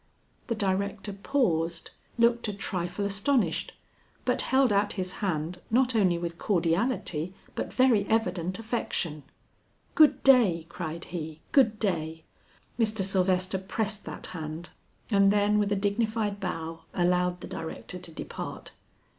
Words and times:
The 0.47 0.55
director 0.55 1.13
paused, 1.13 1.91
looked 2.17 2.47
a 2.47 2.53
trifle 2.53 3.05
astonished, 3.05 3.73
but 4.25 4.41
held 4.41 4.73
out 4.73 4.93
his 4.93 5.11
hand 5.21 5.61
not 5.69 5.93
only 5.95 6.17
with 6.17 6.39
cordiality 6.39 7.35
but 7.53 7.71
very 7.71 8.07
evident 8.07 8.57
affection. 8.57 9.21
"Good 9.93 10.23
day," 10.23 10.65
cried 10.69 11.05
he, 11.13 11.41
"good 11.51 11.77
day." 11.77 12.23
Mr. 12.79 13.03
Sylvester 13.03 13.59
pressed 13.59 14.05
that 14.05 14.25
hand, 14.33 14.71
and 15.11 15.29
then 15.31 15.59
with 15.59 15.71
a 15.71 15.75
dignified 15.75 16.39
bow, 16.39 16.79
allowed 16.95 17.41
the 17.41 17.47
director 17.47 17.99
to 17.99 18.09
depart. 18.11 18.71